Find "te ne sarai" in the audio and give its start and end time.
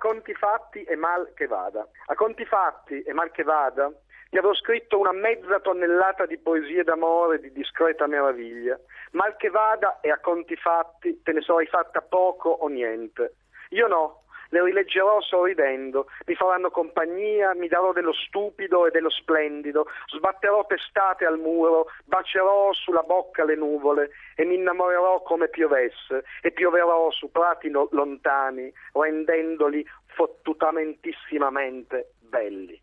11.22-11.66